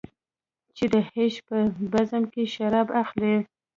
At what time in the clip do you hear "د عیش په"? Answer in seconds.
0.93-1.57